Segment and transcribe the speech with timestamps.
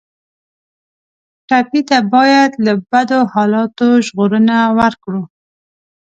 [1.47, 5.23] ټپي ته باید له بدو حالاتو ژغورنه ورکړو.